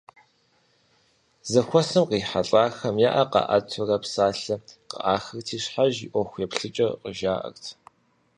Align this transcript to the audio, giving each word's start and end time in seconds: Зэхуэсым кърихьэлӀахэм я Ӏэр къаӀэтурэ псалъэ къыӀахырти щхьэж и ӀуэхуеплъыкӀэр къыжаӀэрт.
Зэхуэсым 1.51 2.03
кърихьэлӀахэм 2.09 2.95
я 3.09 3.11
Ӏэр 3.13 3.27
къаӀэтурэ 3.31 3.97
псалъэ 4.03 4.55
къыӀахырти 4.89 5.57
щхьэж 5.63 5.95
и 6.05 6.07
ӀуэхуеплъыкӀэр 6.11 6.91
къыжаӀэрт. 7.01 7.63